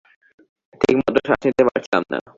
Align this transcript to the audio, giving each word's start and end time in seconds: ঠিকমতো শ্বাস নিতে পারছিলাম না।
ঠিকমতো 0.81 1.19
শ্বাস 1.25 1.39
নিতে 1.45 1.63
পারছিলাম 1.67 2.03
না। 2.11 2.17